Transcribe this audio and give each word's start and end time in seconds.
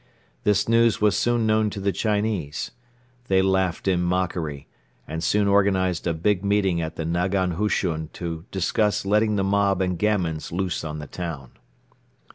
This 0.45 0.67
news 0.67 0.99
was 0.99 1.15
soon 1.15 1.45
known 1.45 1.69
to 1.69 1.79
the 1.79 1.91
Chinese. 1.91 2.71
They 3.27 3.43
laughed 3.43 3.87
in 3.87 4.01
mockery 4.01 4.65
and 5.07 5.23
soon 5.23 5.47
organized 5.47 6.07
a 6.07 6.13
big 6.15 6.43
meeting 6.43 6.81
at 6.81 6.95
the 6.95 7.05
nagan 7.05 7.51
hushun 7.55 8.09
to 8.13 8.43
discuss 8.49 9.05
letting 9.05 9.35
the 9.35 9.43
mob 9.43 9.79
and 9.79 9.99
gamins 9.99 10.51
loose 10.51 10.83
on 10.83 10.97
the 10.97 11.05
town. 11.05 11.51